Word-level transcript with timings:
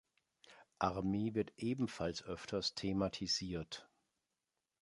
Armee 0.79 1.35
wird 1.35 1.53
ebenfalls 1.57 2.23
öfters 2.23 2.73
thematisiert. 2.73 3.87